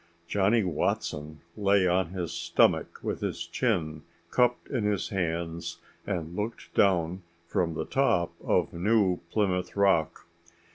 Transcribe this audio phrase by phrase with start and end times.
[0.27, 5.77] Johnny Watson lay on his stomach with his chin cupped in his hands
[6.07, 10.25] and looked down from the top of New Plymouth Rock.